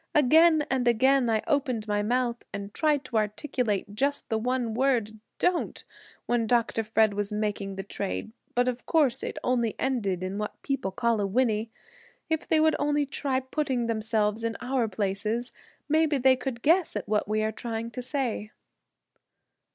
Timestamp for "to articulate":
3.05-3.93